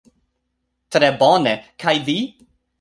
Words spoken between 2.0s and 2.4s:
vi?